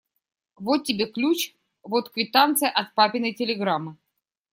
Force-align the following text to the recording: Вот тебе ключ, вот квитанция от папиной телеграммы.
Вот 0.55 0.83
тебе 0.85 1.05
ключ, 1.05 1.53
вот 1.83 2.09
квитанция 2.11 2.71
от 2.71 2.95
папиной 2.95 3.35
телеграммы. 3.35 3.97